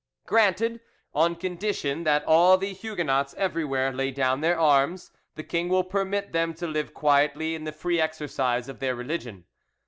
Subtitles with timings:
[0.25, 0.79] 'Granted: and
[1.13, 6.31] on condition that all the Huguenots everywhere lay down their arms, the king will permit
[6.31, 9.45] them to live quietly in the free exercise of their religion.